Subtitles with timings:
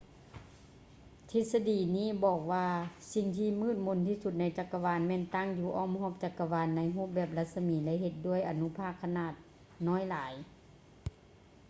[1.31, 2.67] ທິດສະດີນີ້ບອກວ່າ
[3.13, 9.33] ສິ່ງທີ່ມືດມົນທີ່ສຸດໃນຈັກກະວານແມ່ນຕັ້ງຢູ່ອ້ອມຮອບຈັກກະວານໃນຮູບແບບລັດສະໝີ ແລະ ເຮັດດ້ວຍອະນຸພາກຂະໜາດ
[9.87, 10.33] ນ້ອຍຫຼາຍ